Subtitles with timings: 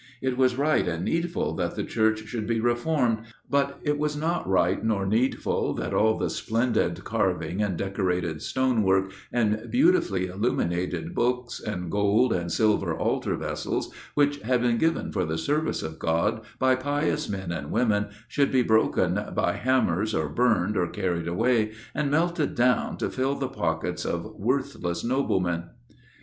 [0.19, 3.19] It was right and needful that the Church should be reformed;
[3.51, 9.11] but it was not right nor needful that all the splendid carving, and decorated stonework,
[9.31, 15.23] and beautifully illuminated books, and gold and silver altar vessels, which had been given for
[15.23, 20.27] the Service of God by pious men and women, should be broken by hammers, or
[20.29, 25.65] burned, or carried away and melted down, to fill the pockets of worthless noblemen.